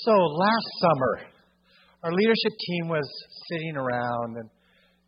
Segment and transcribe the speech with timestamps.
[0.00, 1.28] So last summer,
[2.02, 3.04] our leadership team was
[3.50, 4.48] sitting around and,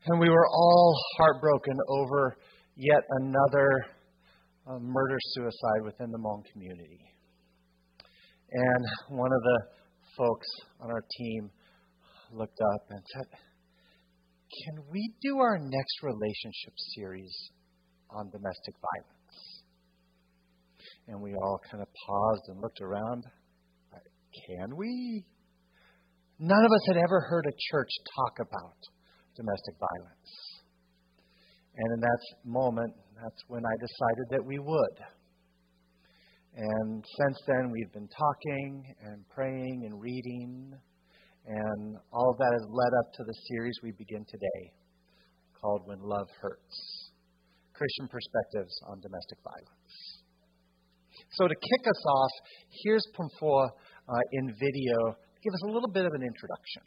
[0.06, 2.36] and we were all heartbroken over
[2.76, 3.68] yet another
[4.68, 7.00] uh, murder suicide within the Hmong community.
[8.52, 9.60] And one of the
[10.18, 10.46] folks
[10.80, 11.50] on our team
[12.30, 13.26] looked up and said,
[14.66, 17.34] Can we do our next relationship series
[18.10, 19.62] on domestic violence?
[21.08, 23.24] And we all kind of paused and looked around.
[24.46, 25.24] Can we?
[26.38, 28.78] None of us had ever heard a church talk about
[29.36, 30.30] domestic violence.
[31.76, 34.96] And in that moment, that's when I decided that we would.
[36.56, 40.72] And since then, we've been talking and praying and reading,
[41.46, 44.72] and all of that has led up to the series we begin today
[45.60, 47.10] called When Love Hurts
[47.74, 50.22] Christian Perspectives on Domestic Violence.
[51.34, 52.30] So, to kick us off,
[52.84, 53.70] here's Pumfoa
[54.08, 55.16] uh, in video.
[55.42, 56.82] Give us a little bit of an introduction.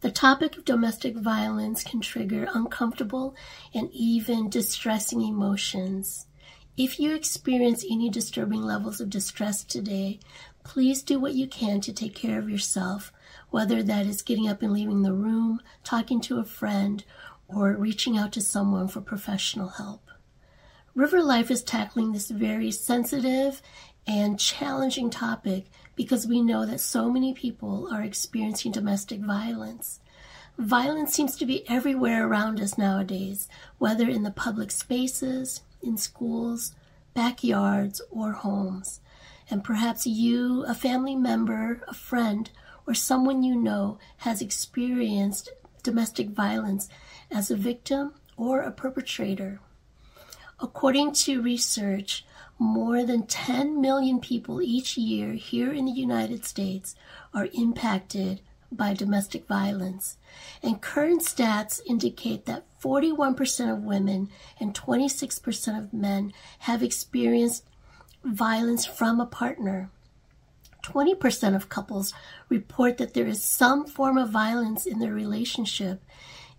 [0.00, 3.34] The topic of domestic violence can trigger uncomfortable
[3.74, 6.26] and even distressing emotions.
[6.76, 10.20] If you experience any disturbing levels of distress today,
[10.64, 13.10] please do what you can to take care of yourself,
[13.48, 17.02] whether that is getting up and leaving the room, talking to a friend,
[17.48, 20.10] or reaching out to someone for professional help.
[20.94, 23.62] River Life is tackling this very sensitive
[24.06, 30.00] and challenging topic because we know that so many people are experiencing domestic violence.
[30.58, 36.74] Violence seems to be everywhere around us nowadays, whether in the public spaces, in schools,
[37.14, 39.00] backyards, or homes.
[39.50, 42.50] And perhaps you, a family member, a friend,
[42.86, 45.50] or someone you know has experienced
[45.82, 46.88] domestic violence
[47.30, 49.60] as a victim or a perpetrator.
[50.60, 52.24] According to research,
[52.58, 56.94] more than 10 million people each year here in the United States
[57.34, 58.40] are impacted
[58.72, 60.16] by domestic violence.
[60.62, 64.28] And current stats indicate that 41% of women
[64.58, 67.64] and 26% of men have experienced
[68.24, 69.90] violence from a partner.
[70.82, 72.14] 20% of couples
[72.48, 76.02] report that there is some form of violence in their relationship,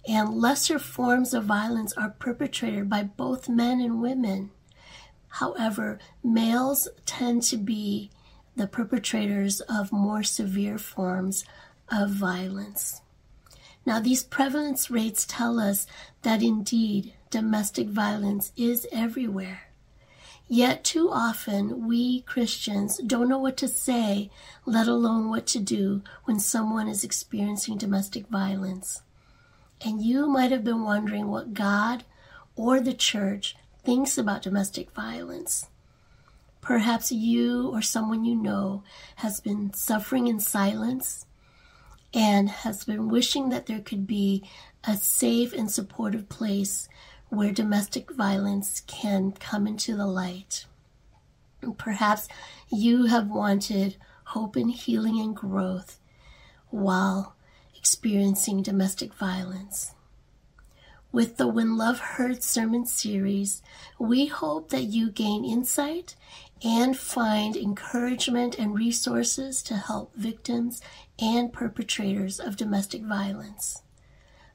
[0.08, 4.52] and lesser forms of violence are perpetrated by both men and women.
[5.30, 8.10] However, males tend to be
[8.56, 11.46] the perpetrators of more severe forms
[11.92, 13.02] of violence.
[13.86, 15.88] Now, these prevalence rates tell us
[16.24, 19.68] that indeed domestic violence is everywhere.
[20.50, 24.30] Yet, too often, we Christians don't know what to say,
[24.66, 29.02] let alone what to do when someone is experiencing domestic violence.
[29.82, 32.06] And you might have been wondering what God
[32.56, 33.56] or the church
[33.88, 35.70] thinks about domestic violence.
[36.60, 38.84] Perhaps you or someone you know
[39.16, 41.26] has been suffering in silence
[42.14, 44.44] and has been wishing that there could be
[44.84, 46.90] a safe and supportive place
[47.30, 50.66] where domestic violence can come into the light.
[51.78, 52.28] Perhaps
[52.70, 55.98] you have wanted hope and healing and growth
[56.72, 57.38] while
[57.74, 59.94] experiencing domestic violence.
[61.18, 63.64] With the When Love Hurts sermon series,
[63.98, 66.16] we hope that you gain insight
[66.64, 70.80] and find encouragement and resources to help victims
[71.18, 73.82] and perpetrators of domestic violence.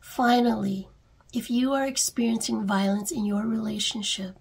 [0.01, 0.87] Finally,
[1.33, 4.37] if you are experiencing violence in your relationship,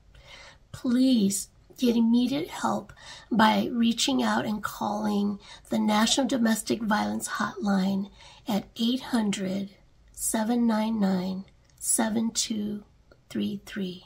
[0.71, 1.49] please
[1.79, 2.93] get immediate help
[3.31, 5.39] by reaching out and calling
[5.71, 8.11] the National Domestic Violence Hotline
[8.47, 9.71] at 800
[10.13, 11.45] 799
[11.81, 14.05] 7233.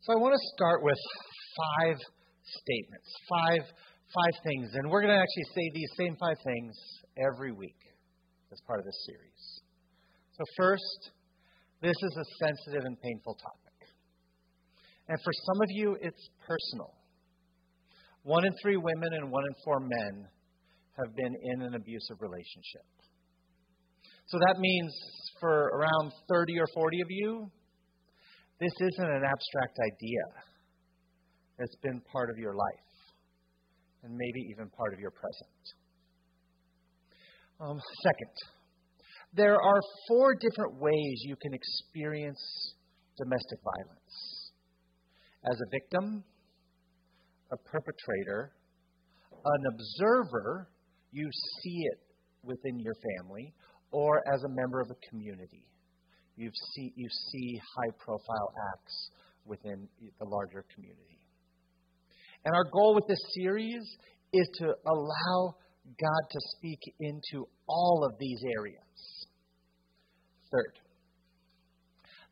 [0.00, 0.96] So I want to start with
[1.58, 1.98] five
[2.46, 3.60] statements, five
[4.14, 6.74] five things, and we're going to actually say these same five things
[7.18, 7.76] every week
[8.52, 9.60] as part of this series.
[10.38, 11.10] So first,
[11.82, 13.74] this is a sensitive and painful topic.
[15.08, 16.94] And for some of you, it's personal.
[18.22, 20.28] One in three women and one in four men
[20.96, 22.86] have been in an abusive relationship.
[24.28, 24.92] So that means
[25.40, 27.50] for around 30 or 40 of you,
[28.60, 30.24] this isn't an abstract idea.
[31.58, 32.90] It's been part of your life,
[34.02, 35.62] and maybe even part of your present.
[37.60, 38.34] Um, second,
[39.34, 42.40] there are four different ways you can experience
[43.16, 44.38] domestic violence
[45.44, 46.24] as a victim,
[47.52, 48.52] a perpetrator,
[49.44, 50.68] an observer,
[51.12, 51.28] you
[51.62, 52.00] see it
[52.42, 53.54] within your family,
[53.90, 55.64] or as a member of a community.
[56.36, 59.10] You see, you see high profile acts
[59.44, 59.88] within
[60.18, 61.18] the larger community.
[62.44, 63.82] And our goal with this series
[64.32, 65.56] is to allow
[66.00, 69.26] God to speak into all of these areas.
[70.52, 70.78] Third,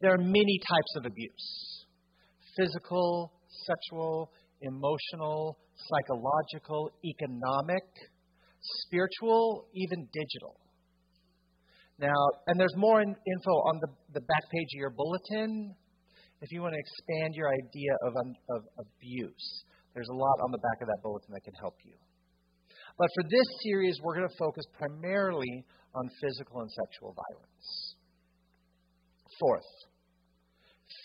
[0.01, 1.87] there are many types of abuse
[2.57, 3.33] physical,
[3.67, 4.31] sexual,
[4.63, 7.85] emotional, psychological, economic,
[8.85, 10.57] spiritual, even digital.
[11.99, 12.17] Now,
[12.47, 15.75] and there's more in, info on the, the back page of your bulletin
[16.43, 19.65] if you want to expand your idea of, um, of abuse.
[19.95, 21.97] There's a lot on the back of that bulletin that can help you.
[22.99, 25.65] But for this series, we're going to focus primarily
[25.95, 27.97] on physical and sexual violence.
[29.41, 29.71] Fourth,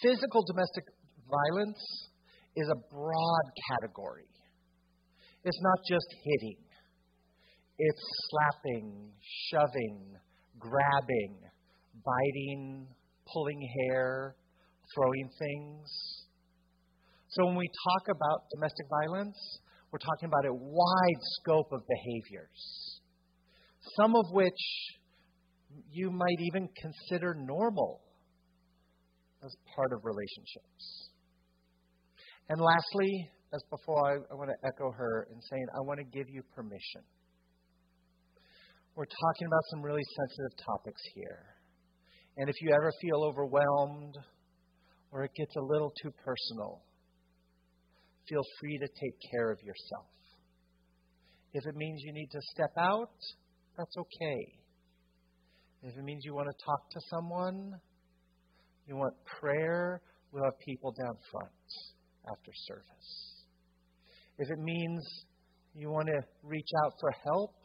[0.03, 0.83] physical domestic
[1.27, 1.83] violence
[2.55, 4.27] is a broad category.
[5.43, 6.63] It's not just hitting,
[7.79, 9.11] it's slapping,
[9.49, 10.15] shoving,
[10.61, 11.35] grabbing,
[12.05, 12.87] biting,
[13.33, 14.35] pulling hair,
[14.95, 15.89] throwing things.
[17.29, 19.37] So when we talk about domestic violence,
[19.91, 23.01] we're talking about a wide scope of behaviors,
[23.97, 24.61] some of which
[25.91, 28.01] you might even consider normal
[29.43, 31.09] as part of relationships.
[32.49, 36.05] And lastly, as before, I, I want to echo her in saying, I want to
[36.05, 37.01] give you permission.
[38.93, 41.45] We're talking about some really sensitive topics here.
[42.37, 44.17] And if you ever feel overwhelmed
[45.11, 46.83] or it gets a little too personal,
[48.27, 50.07] feel free to take care of yourself.
[51.53, 53.15] If it means you need to step out,
[53.77, 54.39] that's okay.
[55.83, 57.71] If it means you want to talk to someone,
[58.87, 60.01] you want prayer,
[60.33, 61.49] we'll have people down front
[62.29, 63.43] after service.
[64.37, 65.01] If it means
[65.73, 67.55] you want to reach out for help,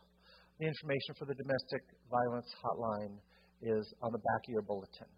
[0.58, 3.16] the information for the domestic violence hotline
[3.62, 5.08] is on the back of your bulletin.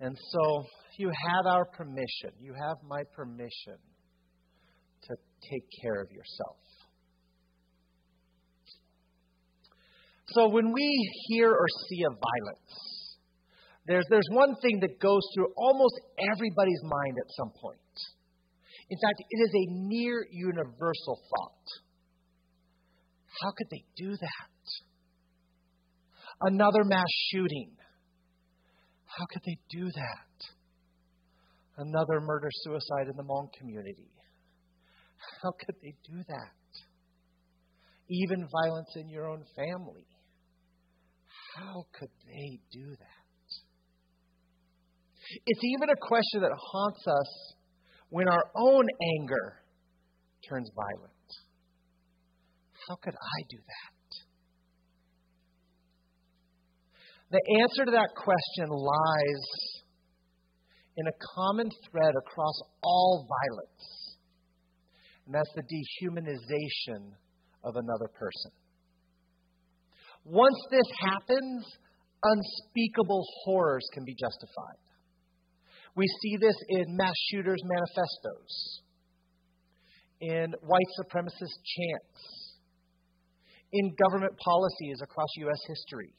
[0.00, 0.64] And so
[0.98, 3.78] you have our permission, you have my permission
[5.02, 5.14] to
[5.50, 6.56] take care of yourself.
[10.28, 13.08] So when we hear or see of violence,
[13.86, 17.78] there's, there's one thing that goes through almost everybody's mind at some point.
[18.88, 21.66] In fact, it is a near universal thought.
[23.40, 24.50] How could they do that?
[26.40, 27.70] Another mass shooting.
[29.06, 30.46] How could they do that?
[31.76, 34.10] Another murder suicide in the Hmong community.
[35.42, 36.70] How could they do that?
[38.08, 40.06] Even violence in your own family.
[41.56, 43.22] How could they do that?
[45.46, 47.54] It's even a question that haunts us
[48.10, 48.86] when our own
[49.18, 49.62] anger
[50.48, 51.21] turns violent.
[52.88, 53.92] How could I do that?
[57.30, 59.82] The answer to that question lies
[60.96, 64.16] in a common thread across all violence,
[65.24, 67.12] and that's the dehumanization
[67.64, 68.50] of another person.
[70.24, 71.64] Once this happens,
[72.22, 74.82] unspeakable horrors can be justified.
[75.96, 78.82] We see this in mass shooters' manifestos,
[80.20, 82.41] in white supremacist chants,
[83.72, 85.60] in government policies across U.S.
[85.66, 86.14] history.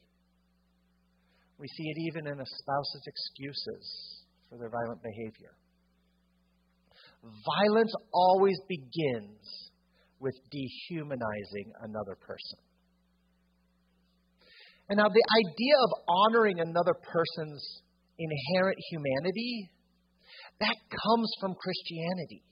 [1.60, 5.54] We see it even in a spouse's excuses for their violent behavior.
[7.24, 9.40] Violence always begins
[10.20, 12.60] with dehumanizing another person.
[14.90, 17.82] And now, the idea of honoring another person's
[18.20, 19.70] inherent humanity,
[20.60, 22.44] that comes from Christianity.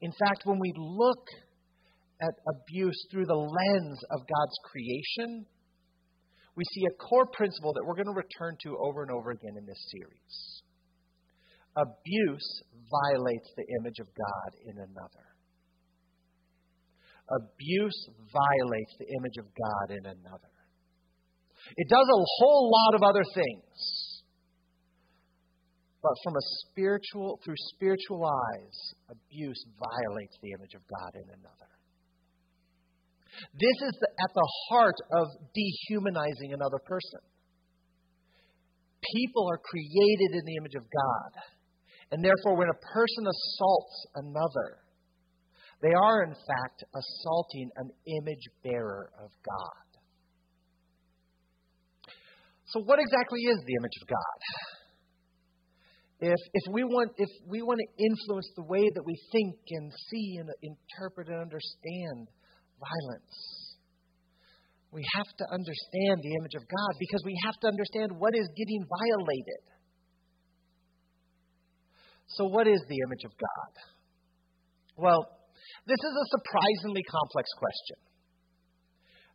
[0.00, 1.24] In fact, when we look
[2.20, 5.46] at abuse through the lens of God's creation,
[6.56, 9.58] we see a core principle that we're going to return to over and over again
[9.58, 10.62] in this series.
[11.74, 15.26] Abuse violates the image of God in another.
[17.26, 20.54] Abuse violates the image of God in another.
[21.76, 24.22] It does a whole lot of other things.
[26.02, 28.76] But from a spiritual, through spiritual eyes,
[29.08, 31.73] abuse violates the image of God in another.
[33.54, 37.20] This is the, at the heart of dehumanizing another person.
[39.14, 41.32] People are created in the image of God.
[42.10, 44.78] And therefore, when a person assaults another,
[45.82, 49.84] they are, in fact, assaulting an image bearer of God.
[52.66, 54.38] So, what exactly is the image of God?
[56.20, 59.92] If, if, we want, if we want to influence the way that we think and
[60.10, 62.28] see and interpret and understand
[62.78, 63.34] violence.
[64.92, 68.46] We have to understand the image of God because we have to understand what is
[68.54, 69.62] getting violated.
[72.38, 73.72] So, what is the image of God?
[74.96, 75.22] Well,
[75.86, 77.98] This is a surprisingly complex question.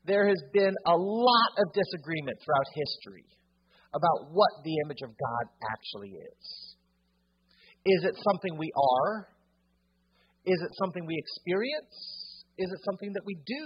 [0.05, 3.27] There has been a lot of disagreement throughout history
[3.93, 6.43] about what the image of God actually is.
[7.85, 9.29] Is it something we are?
[10.45, 12.18] Is it something we experience?
[12.59, 13.65] Is it something that we do?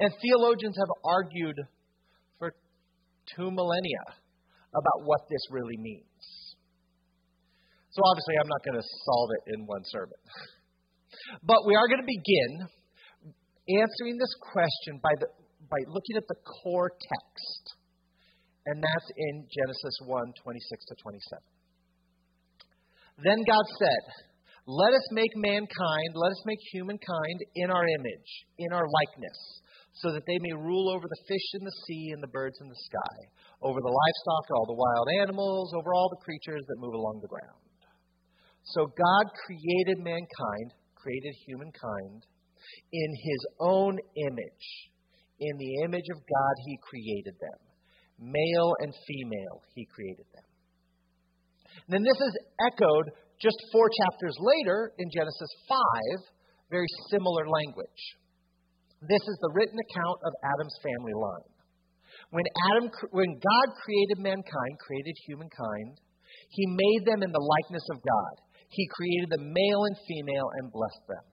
[0.00, 1.58] And theologians have argued
[2.38, 2.50] for
[3.34, 4.04] two millennia
[4.74, 6.22] about what this really means.
[7.94, 10.18] So obviously, I'm not going to solve it in one sermon.
[11.42, 12.68] But we are going to begin
[13.68, 15.28] answering this question by, the,
[15.68, 17.64] by looking at the core text.
[18.64, 21.42] And that's in Genesis 1 26 to 27.
[23.24, 24.27] Then God said,
[24.68, 29.40] Let us make mankind, let us make humankind in our image, in our likeness,
[29.96, 32.68] so that they may rule over the fish in the sea and the birds in
[32.68, 33.16] the sky,
[33.64, 37.32] over the livestock, all the wild animals, over all the creatures that move along the
[37.32, 37.64] ground.
[38.76, 42.28] So God created mankind, created humankind,
[42.92, 44.66] in his own image.
[45.40, 47.56] In the image of God, he created them.
[48.20, 50.44] Male and female, he created them.
[51.88, 52.36] And then this is
[52.68, 55.78] echoed just four chapters later in Genesis 5,
[56.70, 58.02] very similar language.
[58.98, 61.52] This is the written account of Adam's family line.
[62.34, 66.02] When, Adam, when God created mankind, created humankind,
[66.50, 68.34] he made them in the likeness of God.
[68.68, 71.24] He created them male and female and blessed them.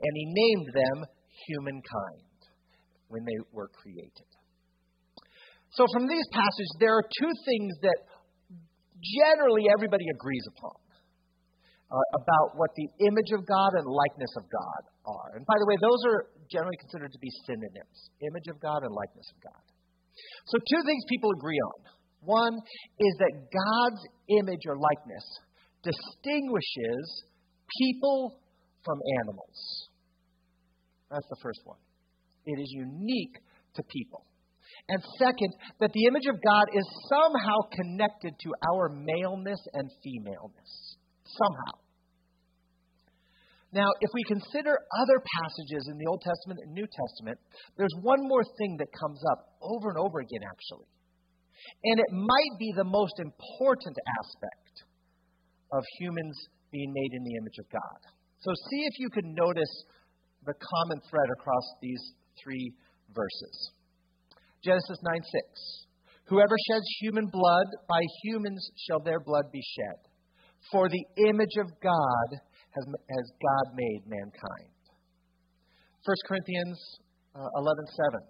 [0.00, 0.98] And he named them
[1.46, 2.24] humankind
[3.12, 4.26] when they were created.
[5.76, 7.98] So, from these passages, there are two things that
[8.98, 10.87] generally everybody agrees upon
[11.88, 15.40] uh, about what the image of God and likeness of God are.
[15.40, 16.20] And by the way, those are
[16.52, 19.64] generally considered to be synonyms image of God and likeness of God.
[20.52, 21.78] So, two things people agree on.
[22.28, 22.54] One
[22.98, 24.02] is that God's
[24.42, 25.24] image or likeness
[25.80, 27.24] distinguishes
[27.80, 28.40] people
[28.84, 29.88] from animals.
[31.10, 31.78] That's the first one.
[32.44, 33.38] It is unique
[33.76, 34.24] to people.
[34.88, 40.87] And second, that the image of God is somehow connected to our maleness and femaleness
[41.36, 41.74] somehow.
[43.72, 47.36] Now, if we consider other passages in the Old Testament and New Testament,
[47.76, 50.88] there's one more thing that comes up over and over again, actually.
[51.84, 54.88] And it might be the most important aspect
[55.72, 56.32] of humans
[56.72, 58.00] being made in the image of God.
[58.40, 59.74] So, see if you can notice
[60.46, 62.00] the common thread across these
[62.40, 62.72] three
[63.12, 63.72] verses.
[64.64, 65.88] Genesis 9 6.
[66.28, 70.07] Whoever sheds human blood, by humans shall their blood be shed.
[70.72, 74.78] For the image of God has, has God made mankind.
[76.04, 76.78] 1 Corinthians
[77.34, 78.20] uh, 11:7.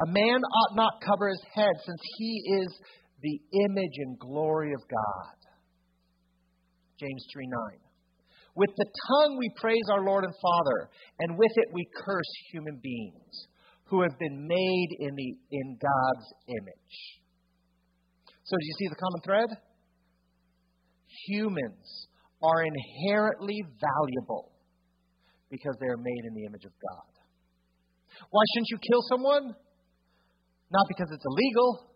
[0.00, 2.68] A man ought not cover his head, since he is
[3.22, 5.36] the image and glory of God.
[7.00, 7.78] James 3:9.
[8.54, 12.78] With the tongue we praise our Lord and Father, and with it we curse human
[12.82, 13.46] beings
[13.84, 16.96] who have been made in, the, in God's image.
[18.44, 19.48] So, do you see the common thread?
[21.28, 22.08] Humans
[22.42, 24.52] are inherently valuable
[25.50, 27.10] because they are made in the image of God.
[28.30, 29.54] Why shouldn't you kill someone?
[30.70, 31.88] Not because it's illegal,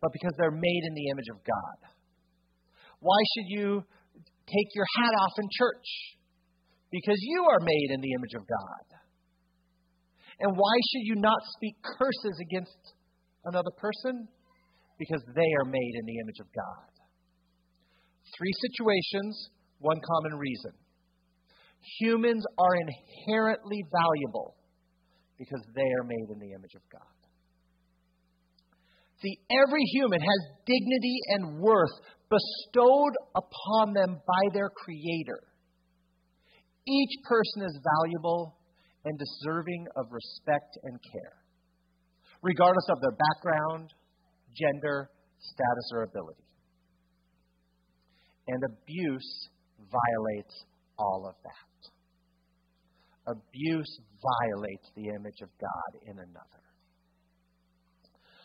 [0.00, 1.78] but because they're made in the image of God.
[3.00, 3.82] Why should you
[4.46, 5.88] take your hat off in church?
[6.92, 8.86] Because you are made in the image of God.
[10.40, 12.80] And why should you not speak curses against
[13.44, 14.28] another person?
[14.98, 16.89] Because they are made in the image of God.
[18.36, 20.72] Three situations, one common reason.
[22.00, 24.56] Humans are inherently valuable
[25.38, 27.16] because they are made in the image of God.
[29.22, 31.92] See, every human has dignity and worth
[32.28, 35.40] bestowed upon them by their Creator.
[36.86, 38.56] Each person is valuable
[39.04, 41.36] and deserving of respect and care,
[42.42, 43.90] regardless of their background,
[44.56, 45.10] gender,
[45.40, 46.49] status, or ability
[48.50, 50.64] and abuse violates
[50.98, 53.32] all of that.
[53.32, 56.62] Abuse violates the image of God in another.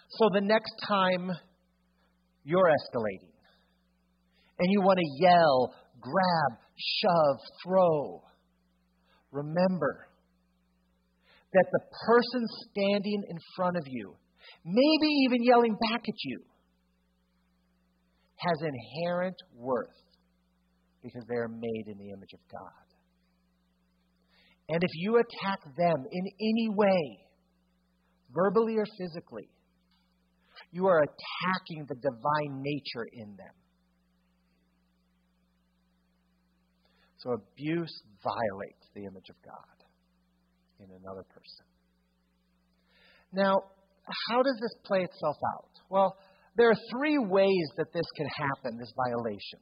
[0.09, 1.31] So the next time
[2.43, 3.33] you're escalating
[4.59, 8.21] and you want to yell, grab, shove, throw,
[9.31, 10.07] remember
[11.51, 14.13] that the person standing in front of you,
[14.63, 16.41] maybe even yelling back at you,
[18.37, 19.87] has inherent worth
[21.01, 22.85] because they are made in the image of God.
[24.69, 27.19] And if you attack them in any way,
[28.33, 29.49] verbally or physically,
[30.71, 33.53] you are attacking the divine nature in them.
[37.17, 39.77] So abuse violates the image of God
[40.79, 41.65] in another person.
[43.31, 43.61] Now,
[44.29, 45.71] how does this play itself out?
[45.89, 46.15] Well,
[46.55, 49.59] there are three ways that this can happen, this violation.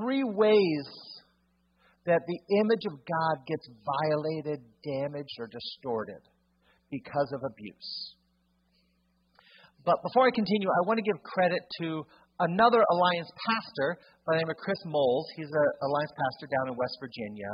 [0.00, 0.86] Three ways
[2.06, 6.24] that the image of God gets violated, damaged, or distorted
[6.90, 8.16] because of abuse.
[9.84, 12.04] But before I continue, I want to give credit to
[12.40, 15.28] another Alliance pastor by the name of Chris Moles.
[15.36, 17.52] He's an Alliance pastor down in West Virginia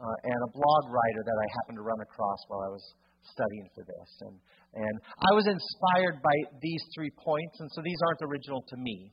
[0.00, 2.84] uh, and a blog writer that I happened to run across while I was
[3.22, 4.10] studying for this.
[4.22, 4.36] And,
[4.74, 9.12] and I was inspired by these three points, and so these aren't original to me,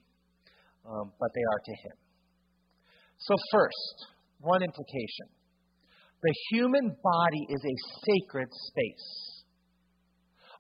[0.86, 1.98] um, but they are to him.
[3.18, 3.96] So, first,
[4.40, 5.28] one implication
[6.26, 9.44] the human body is a sacred space.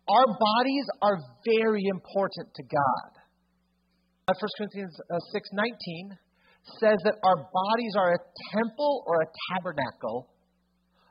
[0.07, 1.17] Our bodies are
[1.57, 3.09] very important to God.
[4.29, 4.93] 1 Corinthians
[5.33, 6.15] 6:19 uh,
[6.79, 8.21] says that our bodies are a
[8.53, 10.29] temple or a tabernacle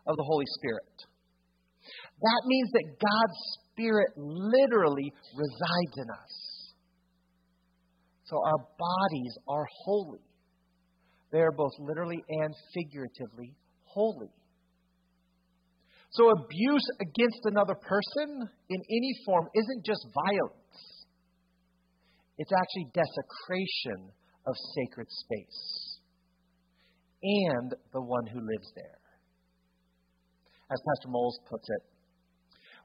[0.06, 1.13] of the Holy Spirit.
[2.20, 3.38] That means that God's
[3.70, 6.72] Spirit literally resides in us.
[8.24, 10.24] So our bodies are holy.
[11.32, 14.30] They are both literally and figuratively holy.
[16.10, 21.04] So abuse against another person in any form isn't just violence,
[22.38, 24.12] it's actually desecration
[24.46, 25.98] of sacred space
[27.22, 29.03] and the one who lives there.
[30.70, 31.82] As Pastor Moles puts it,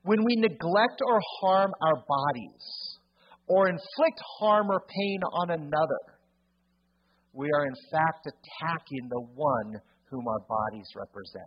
[0.04, 2.98] when we neglect or harm our bodies
[3.48, 6.04] or inflict harm or pain on another,
[7.34, 11.46] we are in fact attacking the one whom our bodies represent.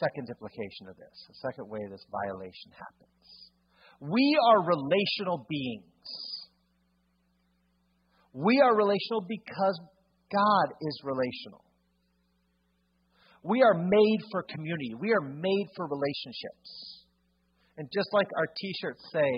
[0.00, 3.50] Second implication of this, the second way this violation happens.
[4.00, 6.08] We are relational beings.
[8.32, 9.78] We are relational because
[10.34, 11.62] God is relational.
[13.44, 14.94] We are made for community.
[14.98, 17.04] We are made for relationships.
[17.76, 19.30] And just like our t shirts say,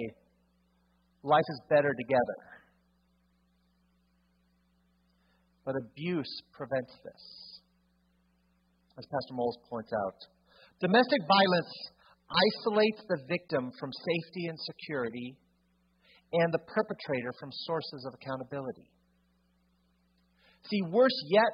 [1.22, 2.40] life is better together.
[5.64, 7.22] But abuse prevents this.
[8.96, 10.18] As Pastor Moles points out,
[10.80, 11.72] domestic violence
[12.30, 15.36] isolates the victim from safety and security
[16.32, 18.88] and the perpetrator from sources of accountability.
[20.68, 21.52] See, worse yet,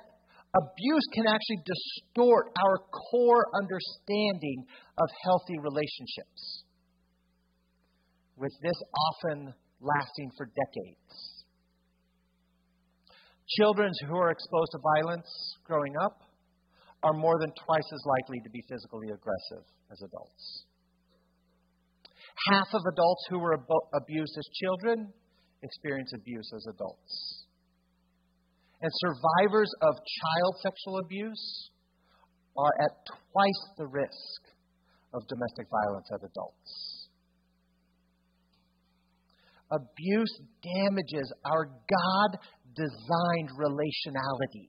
[0.55, 2.79] abuse can actually distort our
[3.11, 4.65] core understanding
[4.99, 6.65] of healthy relationships,
[8.37, 8.77] with this
[9.11, 11.45] often lasting for decades.
[13.59, 15.29] Children who are exposed to violence
[15.65, 16.23] growing up
[17.03, 20.65] are more than twice as likely to be physically aggressive as adults.
[22.49, 23.59] Half of adults who were
[23.95, 25.13] abused as children
[25.63, 27.32] experience abuse as adults.
[28.83, 31.71] And survivors of child sexual abuse
[32.59, 34.41] are at twice the risk
[35.15, 37.09] of domestic violence as adults.
[39.71, 42.39] Abuse damages our God
[42.75, 44.69] designed relationality.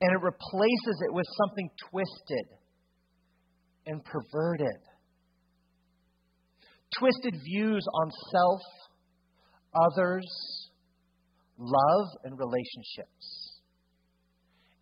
[0.00, 2.46] And it replaces it with something twisted
[3.86, 4.80] and perverted.
[6.98, 8.60] Twisted views on self,
[9.74, 10.59] others,
[11.60, 13.60] love and relationships.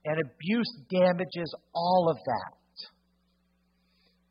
[0.05, 2.59] And abuse damages all of that.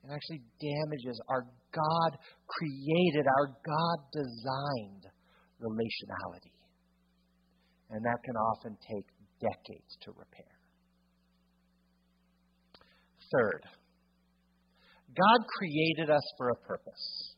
[0.08, 1.44] It actually damages our
[1.76, 5.04] God created, our God designed
[5.60, 6.56] relationality.
[7.92, 9.06] And that can often take
[9.40, 10.56] decades to repair.
[13.32, 13.64] Third,
[15.10, 17.36] God created us for a purpose.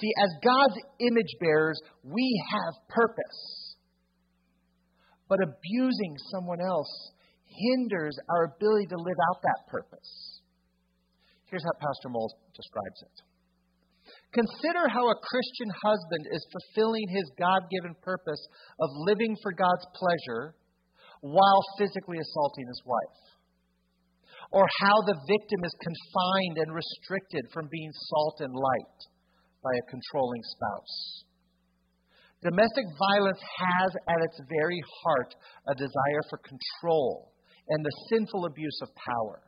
[0.00, 3.76] See, as God's image bearers, we have purpose.
[5.28, 7.12] But abusing someone else
[7.46, 10.40] hinders our ability to live out that purpose.
[11.46, 13.16] Here's how Pastor Moles describes it.
[14.34, 18.42] Consider how a Christian husband is fulfilling his God given purpose
[18.82, 20.58] of living for God's pleasure
[21.22, 23.22] while physically assaulting his wife.
[24.50, 28.98] Or how the victim is confined and restricted from being salt and light
[29.64, 31.24] by a controlling spouse.
[32.44, 35.34] Domestic violence has at its very heart
[35.66, 37.32] a desire for control
[37.68, 39.40] and the sinful abuse of power,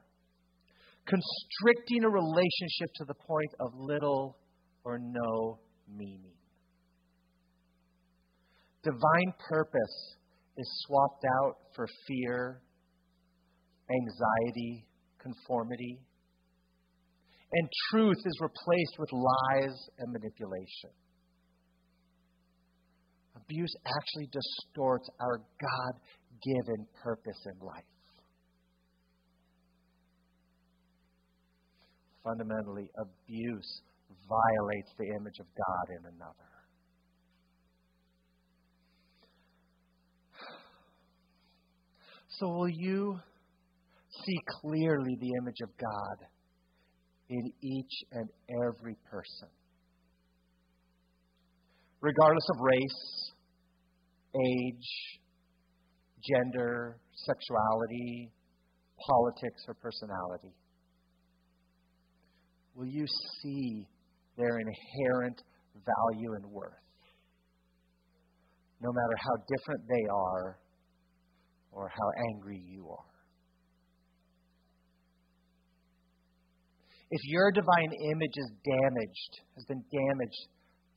[1.04, 4.38] constricting a relationship to the point of little
[4.82, 6.32] or no meaning.
[8.82, 10.16] Divine purpose
[10.56, 12.62] is swapped out for fear,
[13.90, 14.86] anxiety,
[15.20, 16.05] conformity
[17.52, 20.90] and truth is replaced with lies and manipulation.
[23.46, 26.00] abuse actually distorts our God
[26.42, 27.84] given purpose in life.
[32.24, 33.82] Fundamentally, abuse
[34.28, 36.50] violates the image of God in another.
[42.38, 43.18] So, will you
[44.24, 46.26] see clearly the image of God
[47.28, 48.28] in each and
[48.66, 49.48] every person?
[52.00, 53.32] Regardless of race,
[54.34, 55.20] age,
[56.22, 58.30] gender, sexuality,
[58.98, 60.54] politics, or personality?
[62.74, 63.06] Will you
[63.42, 63.86] see
[64.36, 65.42] their inherent
[65.74, 66.72] value and worth?
[68.82, 70.58] No matter how different they are
[71.72, 73.15] or how angry you are.
[77.10, 80.48] If your divine image is damaged, has been damaged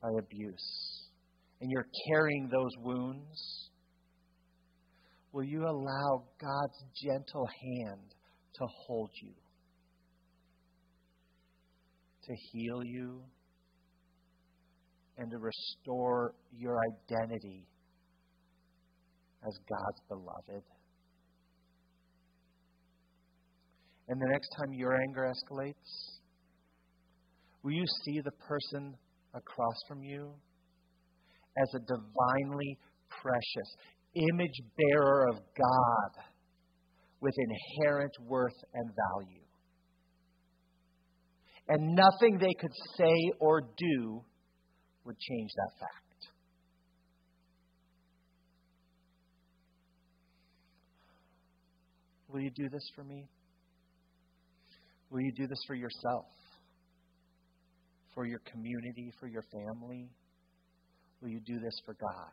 [0.02, 1.08] by abuse,
[1.60, 3.70] and you're carrying those wounds,
[5.32, 8.14] will you allow God's gentle hand
[8.56, 9.34] to hold you,
[12.24, 13.22] to heal you,
[15.16, 17.68] and to restore your identity
[19.46, 20.64] as God's beloved?
[24.10, 26.18] And the next time your anger escalates,
[27.62, 28.96] will you see the person
[29.34, 30.32] across from you
[31.56, 32.76] as a divinely
[33.08, 33.76] precious
[34.32, 36.24] image bearer of God
[37.20, 39.44] with inherent worth and value?
[41.68, 44.24] And nothing they could say or do
[45.04, 46.26] would change that fact.
[52.28, 53.28] Will you do this for me?
[55.10, 56.26] Will you do this for yourself?
[58.14, 60.08] For your community, for your family?
[61.20, 62.32] Will you do this for God?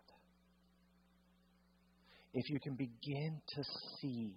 [2.34, 3.64] If you can begin to
[4.00, 4.36] see,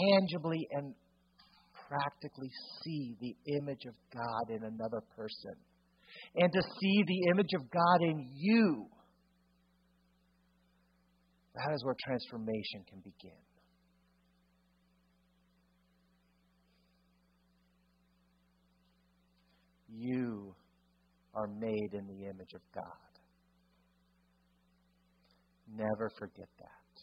[0.00, 0.94] tangibly and
[1.88, 2.50] practically
[2.84, 5.54] see the image of God in another person,
[6.36, 8.86] and to see the image of God in you,
[11.54, 13.47] that is where transformation can begin.
[19.98, 20.54] You
[21.34, 22.84] are made in the image of God.
[25.74, 27.02] Never forget that.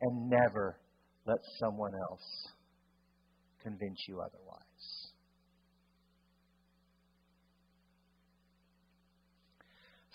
[0.00, 0.80] And never
[1.26, 2.48] let someone else
[3.62, 5.12] convince you otherwise.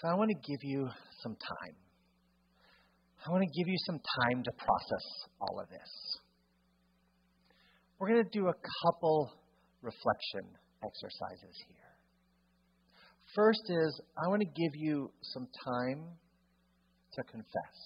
[0.02, 0.88] So I want to give you
[1.22, 1.76] some time.
[3.28, 5.06] I want to give you some time to process
[5.42, 6.20] all of this.
[8.00, 8.54] We're going to do a
[8.86, 9.34] couple
[9.82, 11.90] reflection exercises here.
[13.36, 16.04] First is I want to give you some time
[17.14, 17.78] to confess.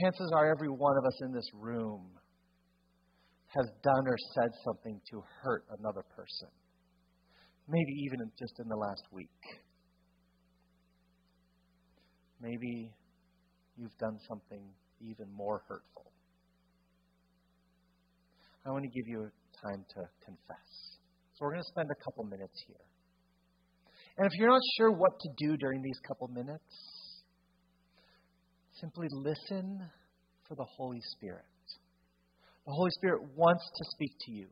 [0.00, 2.10] Chances are every one of us in this room
[3.56, 6.48] has done or said something to hurt another person.
[7.68, 9.28] Maybe even just in the last week.
[12.40, 12.92] Maybe
[13.76, 14.62] you've done something
[15.00, 16.12] even more hurtful.
[18.66, 19.30] I want to give you
[19.62, 20.68] time to confess.
[21.34, 22.84] So we're going to spend a couple minutes here.
[24.18, 26.64] And if you're not sure what to do during these couple minutes,
[28.80, 29.80] simply listen
[30.48, 31.44] for the Holy Spirit.
[32.66, 34.46] The Holy Spirit wants to speak to you,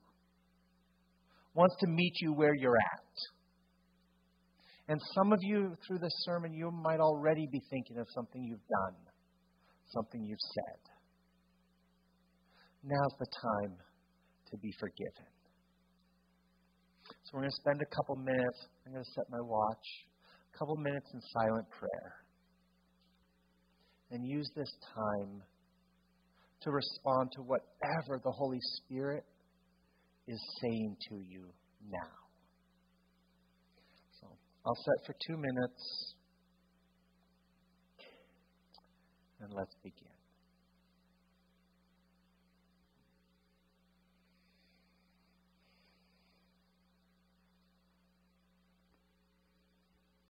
[1.55, 3.15] wants to meet you where you're at.
[4.87, 8.69] And some of you, through this sermon, you might already be thinking of something you've
[8.69, 8.97] done,
[9.95, 10.81] something you've said.
[12.85, 13.79] Now's the time
[14.55, 15.27] to be forgiven.
[17.25, 18.69] So we're going to spend a couple minutes.
[18.87, 19.87] I'm going to set my watch,
[20.55, 22.15] a couple minutes in silent prayer.
[24.11, 25.43] And use this time
[26.63, 29.25] to respond to whatever the Holy Spirit
[30.29, 31.47] is saying to you
[31.91, 32.15] now.
[34.21, 34.29] So
[34.65, 36.15] I'll set for two minutes.
[39.41, 40.04] And let's begin.